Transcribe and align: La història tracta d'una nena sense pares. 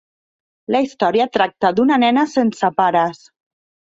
La 0.75 0.79
història 0.85 1.27
tracta 1.37 1.71
d'una 1.79 1.99
nena 2.05 2.23
sense 2.31 2.71
pares. 2.81 3.21